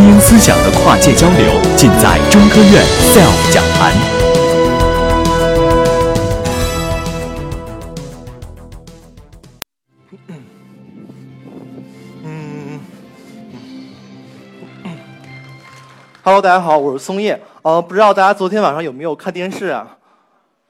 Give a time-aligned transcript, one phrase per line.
[0.00, 3.92] 精英思想的跨界交流，尽在中科院 SELF 讲坛。
[12.24, 12.80] 嗯
[16.22, 17.38] ，Hello，大家好，我是松叶。
[17.60, 19.98] 呃，不知道大家昨天晚上有没有看电视啊？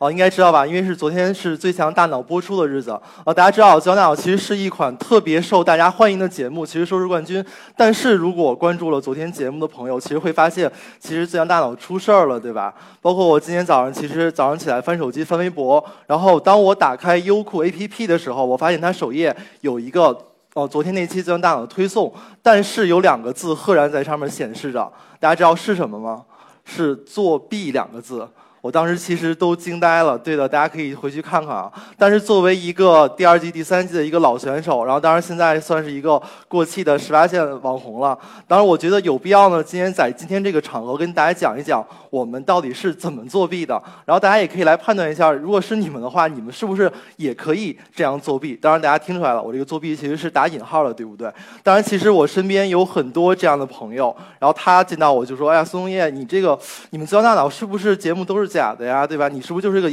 [0.01, 0.67] 哦，应该知道吧？
[0.67, 2.99] 因为是昨天是最强大脑播出的日子。
[3.23, 7.45] 呃，大家知道最强大脑其实是一款特别受大家欢迎的节目，其实收视冠军。
[7.76, 12.75] 但是如果关注了昨天节目的朋友，其实会发现，其实最强大脑出事儿了，对吧？
[13.03, 20.17] 包括我今天早上，其实早上起来翻手机、翻微博，然后当我打开优酷 APP 的时候，我发现它首页有一个
[20.54, 26.25] 哦，昨天那期最强大脑的推送，但是有两个字赫然在上面显示着，大家知道是什么吗？
[26.64, 28.26] 是作弊两个字。
[28.61, 31.73] 我当时其实都惊呆了，对的，大家可以回去看看啊。
[31.96, 38.19] 但是作为一个第二季、第三季的一个老选手，然后当然现在算是一个过气的十八线网红了。
[38.47, 43.83] 当然，我觉得有必要呢，今天在今天这个场合跟大家讲一讲我们到底是怎么作弊的。
[44.05, 48.55] 然后大家也可以来判断一下，如果是你们的话，你们是不是也可以这样作弊？
[48.55, 51.33] 当然，大家听出来了，我这个作弊其实是打引号的，对不对？
[51.62, 56.59] 当然，其实我身边有很多这样的朋友，然后他见到我就说：“哎呀，孙叶，你这个
[56.91, 59.29] 你们交大脑是不是节目都是？”假的呀，对吧？
[59.29, 59.89] 你是不是就是个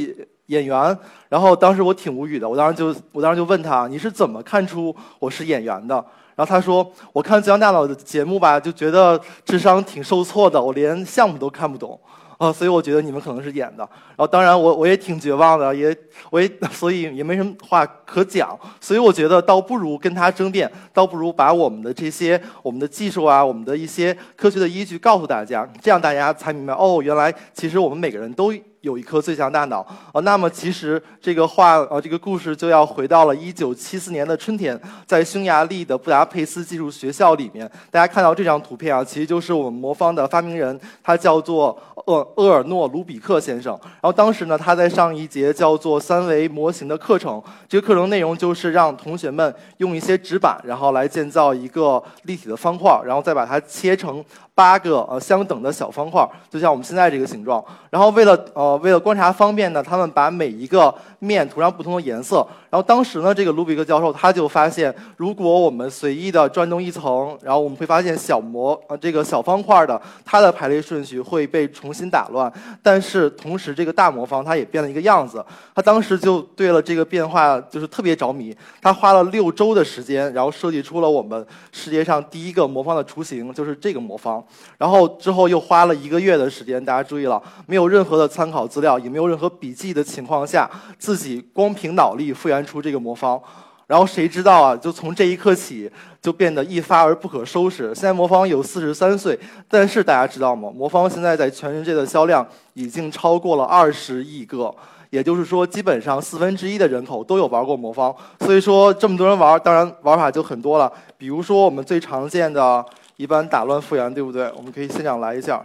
[0.46, 0.98] 演员？
[1.28, 5.94] 然后当时我挺无语的，我当时就我当时就问他，你是怎么看出我是演员的？
[6.34, 11.98] 然后他说，我看《最强大脑》的节目吧，就觉得智商挺受挫的，我连项目都看不懂。
[12.38, 13.86] 啊，所以我觉得你们可能是演的。
[14.08, 15.94] 然后当然我我也挺绝望的，也
[16.30, 18.58] 我也 所以也没什么话可讲。
[18.80, 28.54] 所以我觉得倒不如跟他争辩，倒不如把我们的这些我们的技术啊，我们的一些科学的依据告诉大家，这样大家才明白哦，原来其实我们每个人都。
[28.88, 29.80] 有一颗最强大脑
[30.12, 43.78] 啊，那么其实这个话呃，这个故事就要回到了一九七四年的春天，在匈牙利的布达佩斯技术学校里面，大家看到这张图片啊，其实就是我们魔方的发明人，他叫做厄厄尔诺卢比克先生。
[43.82, 54.24] 然后当时呢，他在上一节叫做三维模型的课程，这个课程内容就是让同学们用一些纸板，然后来建造一个立体的方块，然后再把它切成。
[54.58, 57.64] 八个呃相等的小方块，就像我们现在这个形状。
[57.90, 62.44] 然后为了呃为了观察方便呢，他们把每一个面涂上不同的颜色。
[62.70, 72.52] 然后当时呢，这个卢比克教授他就发现，如果我们随意的转动一层，然后我们会发现小模呃这个小方块的它的排列顺序会被重新打乱。
[72.82, 75.42] 但是同时这个大魔方它也变了一个样子。
[75.74, 78.54] 他当时就对了这个变化就是特别着迷。
[78.82, 84.44] 他花了六周的时间，然后设计出了我们世界上第一个魔方的雏形，就是这个魔方。
[84.76, 92.57] 然后之后又花了一个月的时间，大家注意了，没有任何的参考资料，也没有任何笔记的情况下，自己光凭脑力复原。
[92.64, 93.40] 出这个魔方，
[93.86, 94.76] 然后谁知道啊？
[94.76, 97.94] 就从这一刻起，就变得一发而不可收拾。
[97.94, 99.38] 现在魔方有四十三岁，
[99.68, 100.70] 但是大家知道吗？
[100.74, 104.74] 魔方现在在全世界的销量已经超过了二十亿个，
[105.10, 108.14] 也就是说，基本上四分之一的人口都有玩过魔方。
[108.40, 110.92] 所以说，这么多人玩，当然玩法就很多了。
[111.16, 112.84] 比如说，我们最常见的
[113.16, 114.52] 一般打乱复原，对不对？
[114.56, 115.64] 我们可以现场来一下。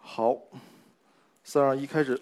[0.00, 0.34] 好，
[1.44, 2.18] 三二一，开始。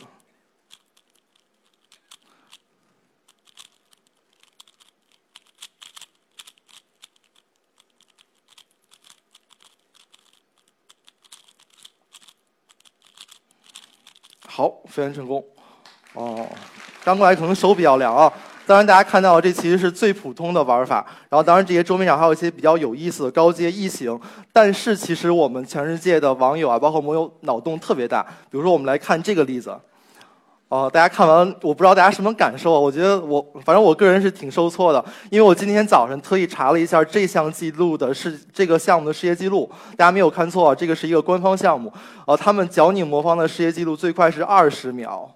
[14.60, 15.42] 好，复原成功。
[16.12, 16.46] 哦，
[17.02, 18.30] 刚过来可能手比较凉啊。
[18.66, 20.96] 当然，大家看到这其实是最普通的玩法。
[21.30, 24.20] 然后，当然这些桌面上还有一些比较有意思的高阶异形。
[24.52, 28.22] 但是，其实我们全世界的网友啊，包括网友脑洞特别大。
[28.50, 29.74] 比如说，我们来看这个例子。
[30.70, 32.80] 哦，大家看完，我不知道大家什么感受。
[32.80, 39.68] 我觉得我，反正我个人是挺受挫的，因为我今天早上特意查了一下这项记录的是这个项目的世界纪录。
[39.96, 41.92] 大家没有看错，这个是一个官方项目。
[42.24, 45.28] 呃，他们脚拧魔方的世界纪录最快是二十秒。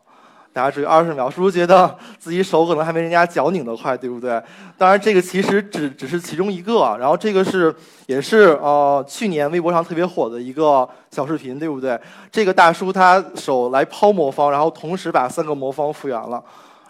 [0.54, 4.40] 大家注意，二十秒，是不是觉得自己手可能还没人家脚拧得快，对不对？
[4.78, 6.96] 当然，这个其实只只是其中一个。
[7.00, 7.74] 然后这个是
[8.06, 12.00] 也是呃去年微博上特别火的一个小视频，对不对？
[12.30, 16.40] 这个大叔他手来抛魔方，然后同时把三个魔方复原了。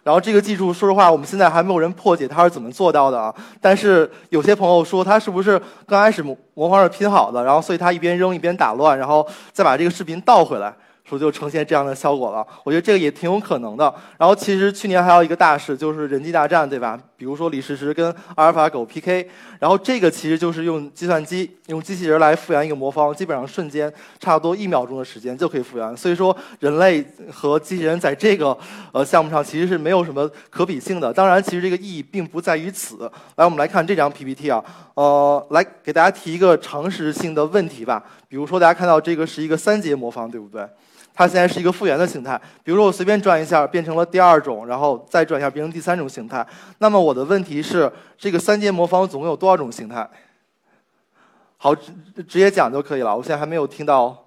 [0.03, 3.35] 然后这个技术，说实话，我们现在还没有人破解他是怎么做到的啊。
[3.63, 10.71] 但是有些朋友说他是不是刚开始魔魔方是拼好的，然后所以他一边扔一边打乱，然后再把这个视频倒回来。
[11.09, 13.95] 说就呈现这样的效果了，我觉得这个也挺有可能的。
[14.19, 16.99] 然后其实去年还有一个大事，就是人机大战，对吧？
[17.17, 19.29] 比如说李世石跟阿尔法狗 PK，
[19.59, 25.95] 然后这个其实就是用计算机、用机器人来复原一个魔方，基本上瞬间差不多一秒钟的时间就可以复原。
[25.97, 28.57] 所以说，人类和机器人在这个
[28.93, 31.13] 呃项目上其实是没有什么可比性的。
[31.13, 33.11] 当然，其实这个意义并不在于此。
[33.37, 34.63] 来，我们来看这张 PPT 啊，
[34.95, 38.03] 呃，来给大家提一个常识性的问题吧。
[38.27, 40.67] 比如说大家看到这个是一个三阶魔方，对不对？
[41.15, 42.39] 它现在是一个复原的形态。
[42.63, 46.47] 比如说我随便转一下，变成了第二种，然后再转一下变成第三种形态。
[46.79, 50.07] 那么我的问题是，这个三阶魔方总共有多少种形态？
[51.57, 53.17] 好，直直接讲就可以了。
[53.17, 54.24] 我现在还没有听到。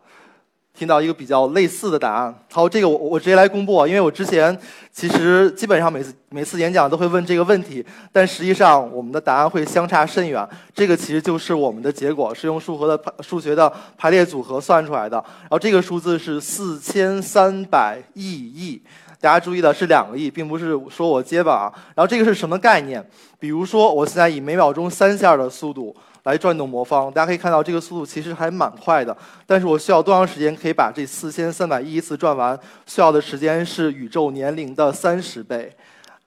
[0.78, 4.56] 听到一个比较类似的答案，好，这个我我直接来公布啊，因为我之前
[4.92, 10.48] 其实基本上每次每次演讲都会问这个问题，但实际上我们的答案会相差甚远。
[10.76, 15.18] 这个其实就是我们的结果，是用数合的数学的排列组合算出来的。
[15.18, 18.80] 然后这个数字是四千三百亿亿，
[19.20, 21.74] 大家注意的是两个亿，并不是说我结巴啊。
[21.96, 23.04] 然后这个是什么概念？
[23.40, 25.96] 比如说我现在以每秒钟三下的速度。
[26.28, 29.16] 来转动魔方，大家可以看到这个速度其实还蛮快的。
[29.46, 32.60] 但是我需要多长时间可以把这四千三百一次转完？
[32.86, 35.74] 需要的时间是宇宙年龄的三十倍。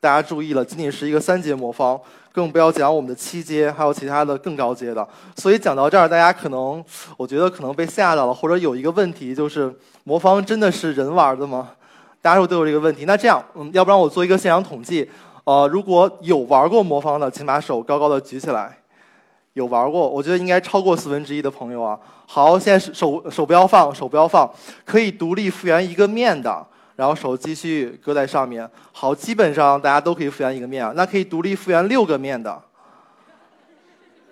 [0.00, 2.00] 大家注意了，仅仅是一个三阶魔方，
[2.32, 5.06] 更不要讲我们的七阶，还有其他的更高阶的。
[5.36, 6.82] 所以讲到这儿，大家可能
[7.18, 9.70] 我觉得可能被吓到了，或者有一个问题就是：
[10.04, 11.72] 魔方真的是人玩的吗？
[12.22, 13.04] 大家都有这个问题。
[13.04, 15.06] 那这样，嗯，要不然我做一个现场统计。
[15.44, 18.79] 呃，如果有玩过魔方的，请把手高高的举起来。
[19.54, 21.98] 有玩过，我觉得应该超过四分之一的朋友啊。
[22.26, 24.48] 好，现在手手不要放，手不要放，
[24.84, 26.64] 可以独立复原一个面的，
[26.94, 28.68] 然后手继续搁在上面。
[28.92, 30.92] 好，基本上大家都可以复原一个面啊。
[30.94, 32.62] 那可以独立复原六个面的。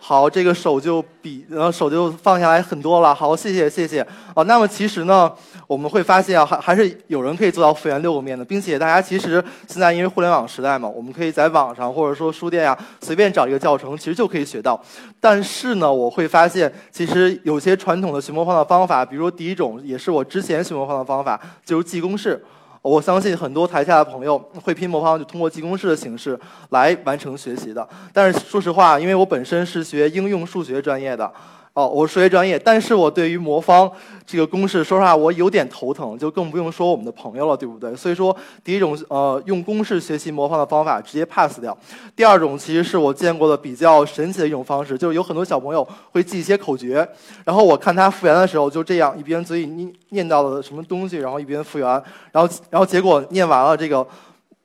[0.00, 3.14] 好，这个手就比，然后手就放下来很多了。
[3.14, 4.00] 好，谢谢谢谢。
[4.34, 5.30] 哦，那么其实呢，
[5.66, 14.80] 我们会发现啊，还还是有人可以做到复原六个面的，并且大家其实现在因为互联网时代嘛，我们可以在网上或者说书店呀，随便找一个教程，其实就可以学到。
[15.20, 22.42] 但是呢，我会发现其实有些传统的学魔方的方法，比如说第一种也是我之前学魔方的方法，就是记公式。
[22.82, 26.38] 我相信很多台下的朋友会拼魔方，就通过记公式的形式
[26.70, 27.86] 来完成学习的。
[28.12, 31.30] 但是说实话，因为我本身是学应用数学专业的。
[31.78, 33.88] 哦，我是数学专业，但是我对于魔方
[34.26, 37.94] 这个公式，说实话我有点头疼，就更不用说我们的朋友了，对不对？
[37.94, 41.78] 所以说，第一种呃用公式学习魔方的方法直接 pass 掉。
[42.16, 47.08] 第二种其实是我见过的比较神奇的一种方式，就是有很多小朋友会记一些口诀，
[47.44, 51.88] 然后我看他复原的时候就这样一边嘴里念念到了什么东西，然后一边复原，
[52.32, 54.04] 然后然后结果念完了这个。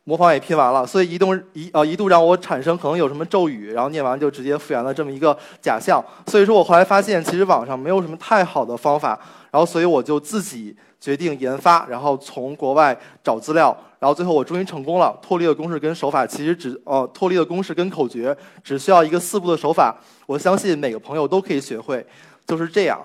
[0.06, 6.04] 魔方也拼完了，所以一度一呃一度让我产生可能有什么咒语，然后念完就直接复原了这么一个假象。
[6.28, 9.18] 所以说我后来发现，其实网上没有什么太好的方法，
[9.50, 19.96] 然后所以我就自己决定研发，然后从国外找资料，然后最后我终于成功了，脱离了公式跟手法，其实只呃脱离了公式跟口诀，只需要一个四步的手法，
[20.26, 22.06] 我相信每个朋友都可以学会，
[22.46, 23.00] 就是这样。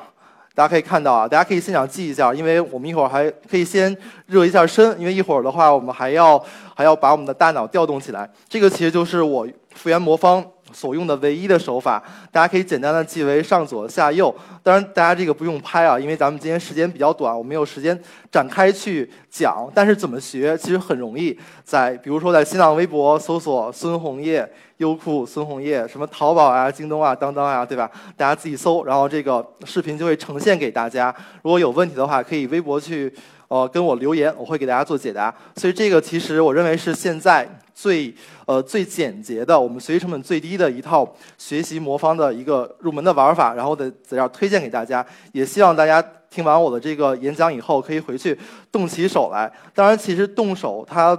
[0.58, 3.96] 大家可以看到啊，大家可以现场记一下，因为我们一会儿还可以先
[4.26, 6.36] 热一下身，因为一会儿的话我们还要
[6.74, 8.28] 还要把我们的大脑调动起来。
[8.48, 9.46] 这个其实就是我
[9.76, 14.34] 复原魔方所用的唯一的手法，大家可以简单的记为上左下右。
[14.62, 17.98] 当然，大家这个不用拍啊，因为咱们今天时间比较短，我没有时间
[18.30, 19.70] 展开去讲。
[19.74, 24.48] 但是怎么学，其实很容易，在比如说在新浪微博搜索孙红叶。
[24.78, 27.90] 优酷孙红叶，什么淘宝啊、京东啊、当当啊，对吧？
[28.16, 31.12] 大家自己搜，然后这个视频就会呈现给大家。
[31.42, 33.12] 如果有问题的话，可以微博去
[33.48, 35.34] 呃跟我留言，我会给大家做解答。
[35.56, 37.44] 所以这个其实我认为是现在
[37.80, 38.12] 最
[38.44, 43.54] 呃最简洁的，我们学习成本最低的一套学习魔方的一个入门的玩法。
[43.54, 48.36] 然后在在这儿推荐给大家，也希望大家听完我的这个演讲以后，可以回去
[48.72, 49.50] 动起手来。
[49.72, 51.16] 当然，其实动手它。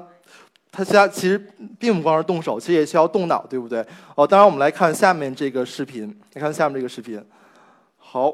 [0.72, 3.84] 它其其实并不光是动手，其实也需要动脑，对不对？
[4.14, 7.20] 哦，当然我们来看下面这个视频，来看下面这个视频。
[7.98, 8.32] 好，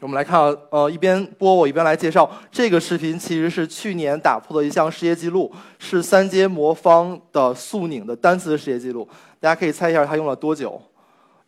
[0.00, 0.40] 我们来看，
[0.70, 2.30] 呃，一边播我一边来介绍。
[2.52, 9.08] 这个视频其实是去年打破的一项世界纪录，是三阶魔方的速拧的单词世界纪录。
[9.40, 10.80] 大家可以猜一下它用了多久？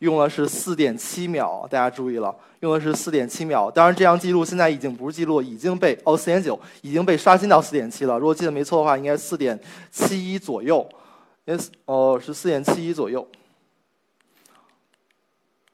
[0.00, 2.34] 用了是四点七秒，大家注意了。
[2.58, 8.18] 用的是四点七秒，当然这项记录现在已经不是记录，已经被哦四点九已经被刷新到四点七了。
[8.18, 9.58] 如果记得没错的话，应该四点
[9.92, 10.84] 七一左右。
[11.46, 13.28] Yes，哦是四点七一左右。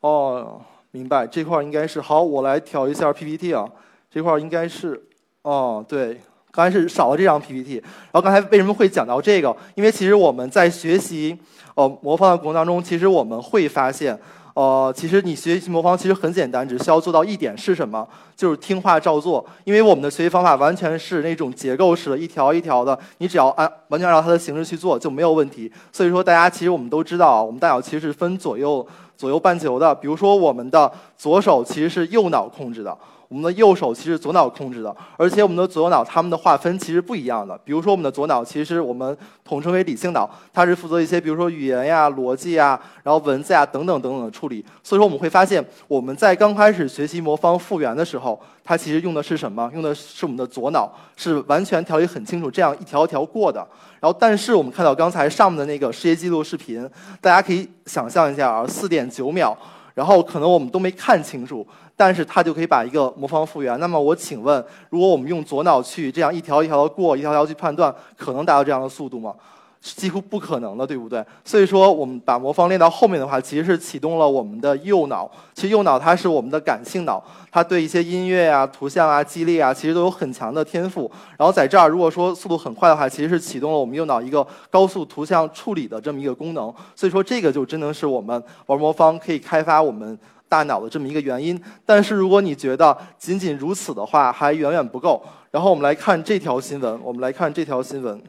[0.00, 0.60] 哦，
[0.96, 3.68] 明白，这块儿应该是好，我来调一下 PPT 啊，
[4.10, 4.98] 这块儿应该是
[5.42, 6.18] 哦对，
[6.50, 7.74] 刚才是少了这张 PPT。
[7.74, 9.54] 然后刚才为什么会讲到这个？
[9.74, 11.38] 因为其实我们在学习
[11.74, 14.18] 呃魔方的过程当中，其实我们会发现。
[14.56, 18.08] 呃，其实你学习魔方其实很简单，只需要做到一点是什么？
[18.34, 19.44] 就是听话照做。
[19.64, 25.70] 因为我们的学习方法完全是那种结构式的，一条一条的，你只要按完全按照它的形式去做就没有问题。
[25.92, 29.94] 所以说，大家其实我们都知道，我们大脑其实是分左右左右半球的。
[29.94, 32.96] 比如说，我们的左手其实是右脑控制的，
[33.28, 37.58] 我们的右手其实左脑控制的，而且我们的左脑它们的划分其实不一样的。
[37.64, 44.64] 比如说我们的左脑其实我们统称为理性脑，它是负责一些比如说语言呀、逻辑呀、然后文字呀等等等等的处理。
[44.82, 49.68] 所以说我们会发现我们在刚开始学习魔方复原的时候，它其实用的是什么？
[49.74, 53.58] 用的是我们的左脑，是完全条理很清楚，这样一条一条过的。
[53.98, 56.88] 然后但是我们看到刚才上面的那个世界纪录视频，
[57.20, 59.56] 大家可以想象一下啊，四点九秒。
[59.96, 63.80] 然后可能我们都没看清楚，但是它就可以把一个魔方复原。
[63.80, 69.34] 那么我请问，如果我们用左脑去这样一条一条的过，一条条去判断，可能达到这样的速度吗？
[69.80, 71.24] 是几乎不可能的，对不对？
[71.44, 75.30] 所以说，我们把魔方练到后面的话，其实是启动了我们的右脑。
[75.54, 81.10] 其实右脑它是我们的感性脑，它对一些音乐啊、图像啊、激励啊，其实都有很强的天赋。
[81.38, 86.72] 然后在这儿，如果说速度很快的话，其实是启动了我们右脑一个高速图像处理的这么一个功能。
[86.94, 90.18] 所以说，这个就真的是我们玩魔方可以开发我们
[90.48, 91.60] 大脑的这么一个原因。
[91.84, 95.22] 但是如果你觉得仅仅如此的话，还远远不够。
[95.52, 98.20] 然后我们来看这条新闻，我们来看这条新闻。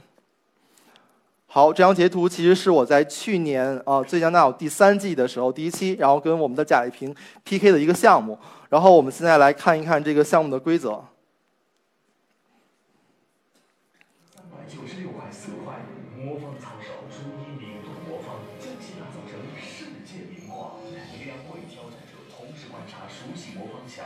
[1.58, 7.12] 好，这张截图其实是我在去年啊《最强大脑》第三季的时候第一期，然后跟我们的贾丽萍
[7.46, 8.38] PK 的一个项目。
[8.70, 11.04] 然后我们现在来看一看这个项目的规则。
[14.36, 15.82] 三百九十六块四块，
[16.16, 20.78] 魔方操手逐一领动魔方，将其打造成世界名画。
[21.26, 24.06] 两位挑战者同时观察熟悉魔方墙，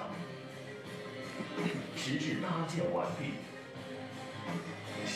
[1.98, 3.41] 直至搭建完毕。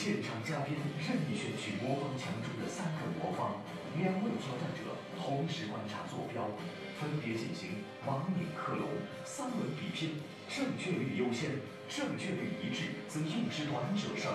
[0.06, 3.58] 现场嘉宾任意选取魔方墙中的三个魔方，
[3.98, 6.44] 两位挑战者同时观察坐标，
[7.02, 8.86] 分别进行盲拧克隆、
[9.24, 11.60] 三轮比拼，正确率优先，
[11.90, 14.32] 正确率一致则用时短者胜。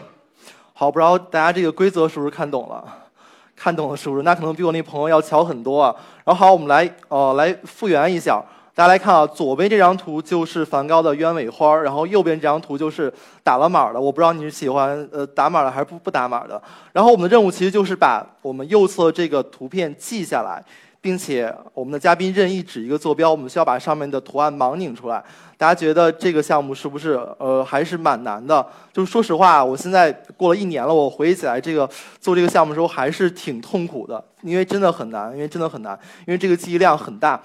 [0.72, 3.06] 好，不知道大家这个规则是不是看懂了？
[3.54, 4.24] 看懂了是不是？
[4.24, 5.94] 那可能比我那朋友要巧很多啊。
[6.24, 8.44] 然后好，我们来呃来复原一下。
[8.80, 14.00] 大家来看啊，左边这张图就是梵高的鸢尾花，然后右边这张图就是打了码的。
[14.00, 16.58] 我不知道你是喜欢呃打码的还是不不打码的。
[16.90, 20.64] 然后我们的任务其实就是把我们右侧这个图片记下来，
[20.98, 25.22] 并且我们的嘉宾任意指一个坐标，我们需要把上面的图案盲拧出来。
[25.58, 28.66] 大家觉得这个项目是不是呃还是蛮难的？
[28.94, 31.86] 就是说实话，我现在过了一年了，我回忆起来这个
[32.18, 35.92] 做这个项目的时候还是挺痛苦的，因为真的很难，因为真的很难，
[36.26, 37.38] 因为这个记忆量很大。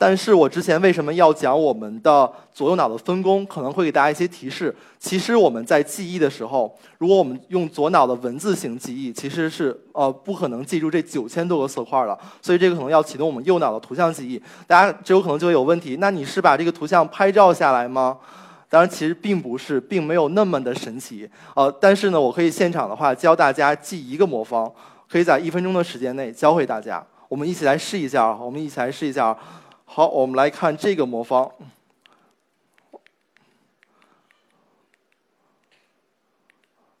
[0.00, 3.44] 但是我之前为什么要讲我们的左右脑的分工？
[3.46, 4.72] 可能会给大家一些提示。
[4.96, 12.16] 其实我们在记忆的时候，如果我们用左脑的文字型记忆，其实是呃不可能记住这九千多个色块的。
[12.40, 14.40] 所以这个可能要启动我们右脑的图像记忆。
[14.68, 15.96] 大家这有可能就会有问题。
[15.98, 18.16] 那你是把这个图像拍照下来吗？
[18.70, 21.28] 当然，其实并不是，并没有那么的神奇。
[21.56, 24.70] 呃，但是呢，我可以现场的话教大家记一个魔方，
[25.10, 27.04] 可以在一分钟的时间内教会大家。
[27.28, 28.32] 我们一起来试一下！
[28.36, 29.36] 我们一起来试一下。
[29.90, 31.50] 好，我们来看这个魔方。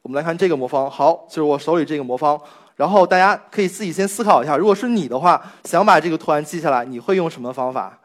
[0.00, 2.40] 我们来看这个魔方，好，就是我手里这个魔方。
[2.76, 7.96] 然后大家可以自己先思考一下，如果是你的话，想把这个图案记下来，你会用什么方法？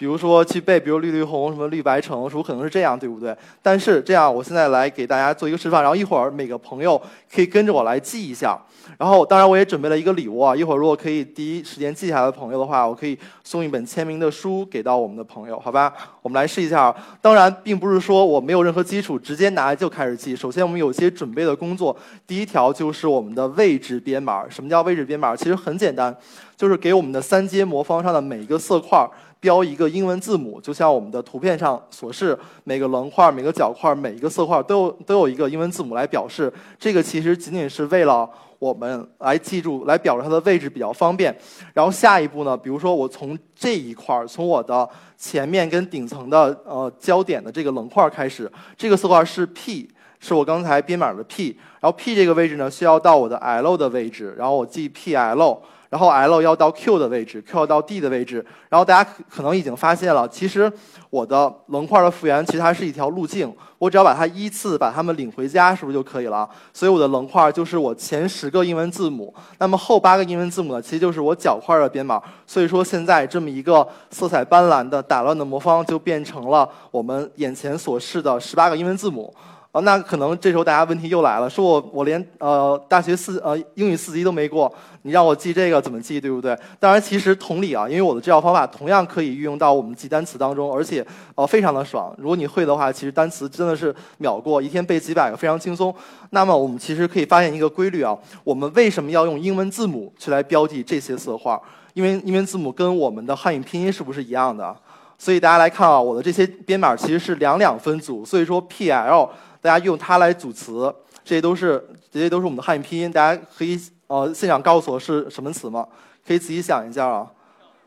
[0.00, 3.36] 比如说去背，比如绿绿红什么绿白橙，说可能是这样，对不对？
[3.60, 6.98] 但是这样，我现在来给大家做一个示范，然后一会儿每个朋友
[7.30, 8.58] 可以跟着我来记一下。
[8.96, 15.92] 然后，当然我也准备了一个礼物啊，一会儿如果可以第一时间记下来的朋友的话，我可以送一本签名的书给到我们的朋友，好吧？
[16.22, 16.94] 我们来试一下。
[17.20, 20.34] 当然，并不是说我没有任何基础，直接拿来就开始记。
[20.34, 21.94] 首先，我们有些准备的工作。
[22.26, 24.48] 第一条就是我们的位置编码。
[24.48, 25.36] 什么叫位置编码？
[25.36, 26.16] 其实很简单，
[26.56, 29.06] 就是给我们的三阶魔方上的每一个色块。
[29.40, 36.52] 标一个英文字母，就像我们的图片上所示，每个棱块、每个角块、每一个色块都有都有一个英文字母来表示。
[36.78, 38.28] 这个其实仅仅是为了
[38.58, 41.34] 我们来记住、来表示它的位置比较方便。
[41.72, 51.58] 然后下一步呢，比如说我从这一块，从我的前面跟顶层的呃焦点的这个棱块开始，这个色块是 P，是我刚才编码的 P。
[51.80, 55.58] 然后 P 这个位置呢，需要到我的 L 的位置，然后我记 PL。
[55.90, 58.46] 然后 L 要到 Q 的位置，Q 要到 D 的位置。
[58.68, 60.72] 然后大家可能已经发现了，其实
[61.10, 66.48] 我的棱块的复原其实它是一条路径，我只要把它依次把它们领回家，是不是就可以了？
[66.72, 72.22] 所以我的棱块就是我前十个英文字母，那么后八个英文字母呢，其实就是我角块的编码。
[72.46, 79.34] 所以说现在这么一个色彩斑斓的打乱的魔方，就变成了我们眼前所示的十八个英文字母。
[79.72, 84.72] 啊，那可能这时候大家问题又来了，说我我连呃大学四呃英语四级都没过，
[85.02, 86.58] 你让我记这个怎么记，对不对？
[86.80, 92.12] 当然，其实同理啊，因为我的这套方法同样可以运用到我们记单词当中，而且呃非常的爽。
[92.18, 95.94] 如果你会的话，其实单词真的是秒过，一天背几百个非常轻松。
[96.30, 101.56] 那么我们其实可以发现一个规律啊，我们为什么要用英文字母去来标记这些色块？
[101.94, 104.76] 因为英文字母跟我们的汉语拼音是不是一样的？
[105.16, 109.28] 所以大家来看啊，我的这些编码其实是两两分组，所以说 PL
[109.60, 110.92] 大家用它来组词，
[111.24, 115.86] 这些都是这些都是我们的汉语拼音，大家可以呃现场告诉我是什么词吗？
[116.26, 117.30] 可以仔细想一下啊。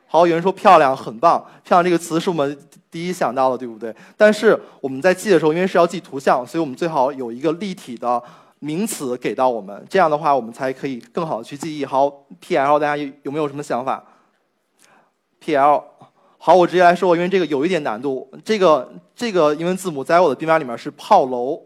[0.06, 2.58] 好，有人说漂亮，很棒，漂亮这个词是我们
[2.92, 3.96] 第一想到的，对不对？
[4.15, 8.22] 但是我们在记的时候，因为是要记图像，所以我们最好有一个立体的
[8.60, 11.84] 名词给到我们，这样的话我们才可以更好的去记忆。
[11.84, 12.08] 好
[12.42, 14.03] ，PL 大家有有没有什么想法
[15.44, 15.93] ？PL。
[16.46, 18.30] 好，我直接来说，因为这个有一点难度。
[18.44, 21.58] 这个这个英文字母在我的编码里面是炮楼，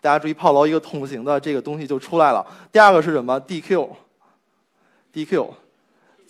[0.00, 2.42] 大家注意，炮楼一个筒形的这个东西就出来了。
[2.72, 5.48] 第二个是什么？DQ，DQ。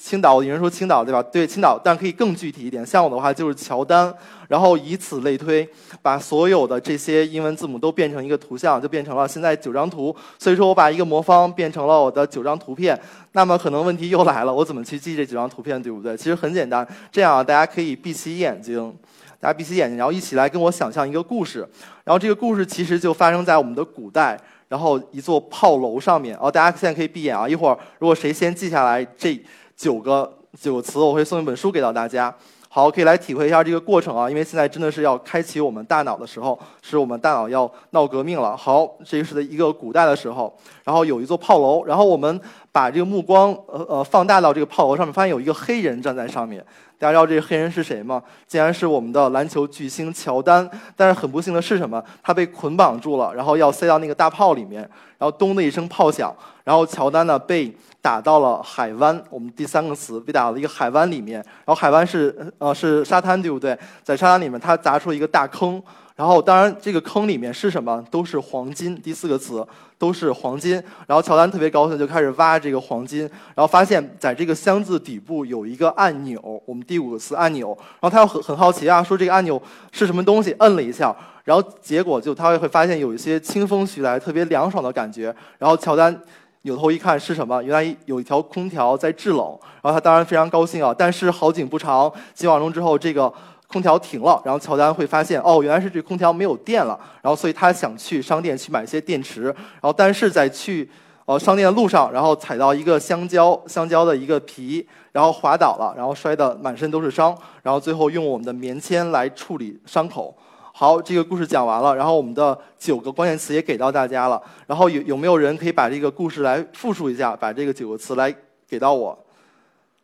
[0.05, 1.23] 青岛有人说青岛对吧？
[1.23, 2.85] 对，青岛，但可以更具体一点。
[2.85, 4.15] 像我的话就是乔丹，
[4.49, 5.67] 然后以此类推，
[6.03, 10.15] 把所有的这些英文字母都变成一个图像，就变成了现在九张图。
[10.39, 13.01] 所以说我把一个魔方变成了我的九张图片。
[13.33, 16.15] 那么可能问题又来了，我怎么去记这九张图片，对不对？
[16.15, 18.95] 其实很简单，这样大家可以闭起眼睛，
[19.41, 21.67] 大家闭起眼睛，然后一起来跟我想象一个故事。
[22.05, 26.37] 然后这个故事其实就发生在我们的古代，然后一座炮楼上面。
[26.39, 29.43] 哦，大家现在可以闭眼啊，一会儿如果谁先记下来这。
[29.76, 32.35] 九个九个词，我会送一本书给到大家。
[32.69, 38.57] 好，可以来体会一下这个过程啊，因为现在真的是要开启我们大脑的时候，是我们大脑要闹革命了。
[38.57, 40.52] 好，这是的一个古代的时候，
[40.83, 42.40] 然后有一座炮楼，然后我们
[42.75, 46.61] 把这个目光呃呃放大到这个炮楼上面，发现有一个黑人站在上面。
[46.99, 48.21] 大家知道这个黑人是谁吗？
[48.49, 50.69] 竟然是我们的篮球巨星乔丹。
[50.97, 52.02] 但是很不幸的是什么？
[52.21, 54.81] 他被捆绑住了，然后要塞到那个大炮里面，
[55.19, 59.23] 然后咚的一声炮响，然后乔丹呢被打到了海湾。
[59.31, 63.78] 我们第三个词被打到了一个海湾里面，然后海湾是呃是沙滩，对不对？
[64.02, 65.81] 在沙滩里面，他砸出了一个大坑。
[66.16, 68.00] 然后，当然，这个坑里面是什么？
[68.09, 68.97] 都是黄金。
[69.02, 69.66] 第四个词
[69.99, 70.75] 都是黄金。
[71.09, 73.23] 然后乔丹特别高兴，就开始挖这个黄金。
[73.52, 76.40] 然后发现，在这个箱子底部有一个按钮。
[76.66, 77.76] 我们第五个词按钮。
[78.00, 80.52] 然后他很很好奇啊，说这个按钮是什么东西？
[80.61, 85.35] 摁了一下，然后结果就他会发现有一些清风徐来、特别凉爽的感觉。
[85.59, 86.16] 然后乔丹
[86.62, 87.61] 扭头一看是什么？
[87.61, 89.59] 原来有一条空调在制冷。
[89.83, 90.94] 然后他当然非常高兴啊。
[90.97, 93.35] 但是好景不长，几秒钟之后这个。
[93.75, 100.88] 空调停了，然后乔丹会发现，哦，原来是这空调没有电了，然后所以他想去商店去买一些电池，然后但是在去
[101.25, 110.33] 呃商店的路上，然后踩到一个香蕉，香蕉的一个皮，然后滑倒了，然后摔得满身都是伤，然后最后用我们的棉签来处理伤口。
[110.72, 118.33] 好，这个故事讲完了，然后我们的九个关键词也给到大家了，然后有有没有人可以把这个故事来复述一下，把这个九个词来
[118.68, 119.18] 给到我？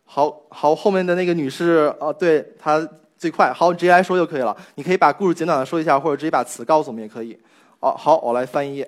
[0.05, 2.85] 好好，后面的那个女士，啊，对她。
[3.21, 4.57] 最快，好，你直接来说就可以了。
[4.77, 7.39] 你可以把故事简短的说一下，或者直接把词告诉我们也可以。
[7.81, 8.83] 哦，好，我来翻译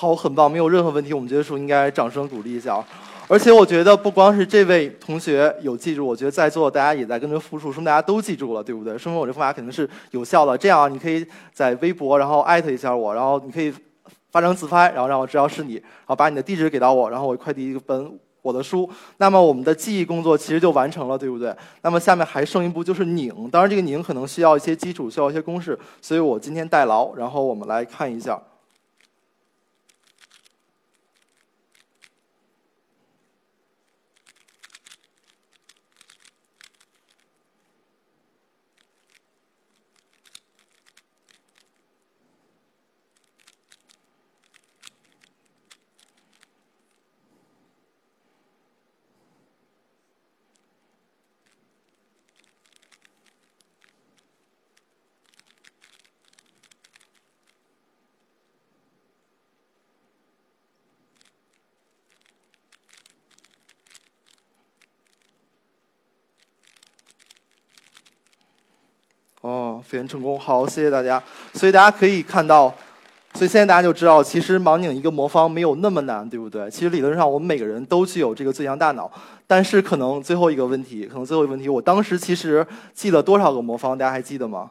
[0.00, 1.12] 好，很棒，没有任何问题。
[1.12, 2.82] 我们结束应该掌声鼓励一下。
[3.28, 8.96] 而且我觉得不光是这位同学有记住，我觉得在座大家也在跟着复述，说明大家都记住了，对不对？
[8.96, 10.56] 说明我这方法肯定是有效的。
[10.56, 13.70] 这样，你可以在微博然后艾特一下我，然后你可以
[14.32, 18.88] 发张自拍，然后让我知道是你，然后把你的地址给到我，然后我快递一本我的书。
[19.18, 21.54] 那么我们的记忆工作其实就完成了，对不对？
[21.82, 27.14] 那么下面还剩一步就是拧，当然这个拧可能需要一些基础，需要一些公式，所以我今天代劳。
[27.14, 28.40] 然后我们来看一下。
[69.90, 71.20] 哦，非常成功，好，谢谢大家。
[71.54, 72.72] 所以大家可以看到，
[73.34, 76.70] 所以现在大家就知道，其实盲拧一个魔方没有那么难，对不对？
[76.70, 79.10] 其实理论上我们每个人都具有这个最强大脑，
[79.48, 83.98] 但是可能最后一个问题，可能最后一个问题，我当时其实记了多少个魔方？
[83.98, 84.70] 大家还记得吗？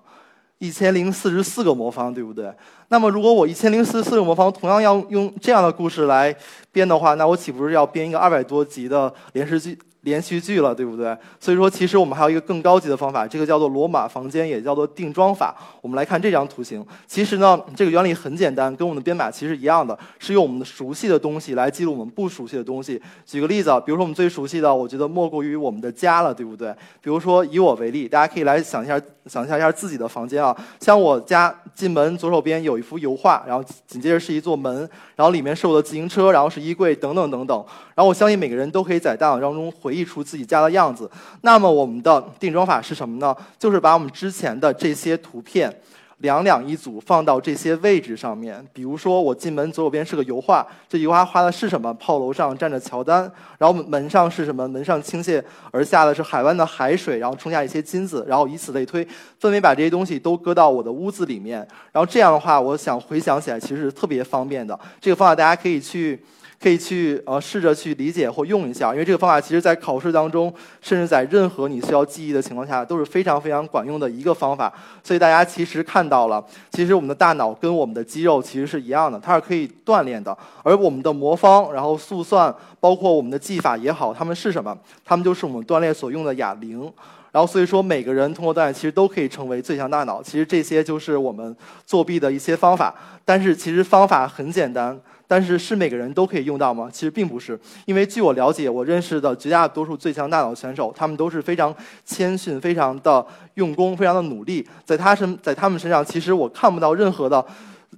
[0.60, 2.54] 一千零四十四个魔方，对不对？
[2.90, 6.36] 那么如果我一千零四十四个魔方同样要用这样的故事来
[6.72, 9.78] 编的话，那我岂不是要编一个二百多集的连续剧？
[10.02, 11.16] 连续剧了，对不对？
[11.40, 15.54] 所以说，其实我们还有一个更高级的方法，这个叫做罗马房间，也叫做定妆法。
[15.82, 23.02] 我们来看这张图形，其实呢，这个原理很简单，跟我们的编码其实一样的，是用我们的熟悉的东西来记录我们不熟悉的东西。
[23.26, 26.72] 举个例子啊，比如说我们最熟悉的，我觉得莫过于我们的家了，对不对？
[27.02, 37.66] 比如说以我为例，大家可以来想一下，想象一下自己的房间啊，像我家进门左手边有一幅油画，然后紧接着是一座门，然后里面是我的自行车，然后是衣柜，等等等等。
[37.96, 41.10] 然后我相信每个人都可以在大脑当中回回忆出自己家的样子。
[41.42, 43.36] 那么我们的定妆法是什么呢？
[43.58, 45.74] 就是把我们之前的这些图片
[46.18, 48.64] 两两一组放到这些位置上面。
[48.72, 51.92] 比如说我进门左手边是个油画，这油画画的是什么？
[51.96, 53.20] 炮楼上站着乔丹。
[53.58, 54.68] 然后门上是什么？
[54.68, 59.04] 门上倾泻而下的是海湾的海水，然后冲下一些金子，然后以此类推，
[59.40, 61.68] 分别把这些东西都搁到我的屋子里面。
[61.92, 64.80] 然后这样的话，我想回想起来其实是特别方便的。
[65.02, 66.24] 这个方法大家可以去。
[66.62, 74.74] 可以去呃试着去理解或用一下，因为这个方法其实在考试当中，甚至在任何你需要记忆的情况下都是非常非常管用的一个方法。
[75.02, 80.38] 所以大家其实看到了，其实我们的大脑跟我们的肌肉其实是一样的，它是可以锻炼的。
[80.62, 84.78] 而我们的魔方，然后速算，包括我们的技法也好，它们是什么？
[85.06, 86.92] 它们就是我们锻炼所用的哑铃。
[87.32, 90.22] 然后所以说，每个人通过锻炼其实都可以成为最强大脑。
[90.22, 92.94] 其实这些就是我们作弊的一些方法。
[93.24, 95.00] 但是其实方法很简单。
[95.30, 96.90] 但是是每个人都可以用到吗？
[96.92, 101.72] 其实并不是，因为据我了解，我认识的绝大多数最强大脑选手，他们都是非常
[102.04, 104.68] 谦逊、非常的用功、非常的努力。
[104.84, 107.46] 在他身，在他们身上，其实我看不到任何的，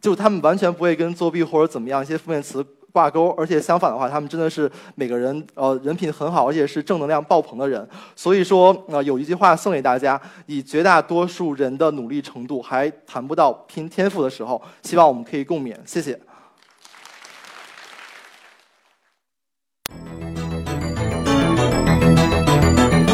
[0.02, 3.30] 就他们完全不会跟作弊或者怎么样一些负面词挂钩。
[3.38, 7.88] 而且相反的话，他们真的是每个人呃人品很好，而且是正能量爆棚的人。
[8.14, 15.74] 所以说，呃，有一句话送给大家：以绝大多数人的努力程度还谈不到拼天赋的时候，希望我们可以共勉。
[15.86, 16.20] 谢谢。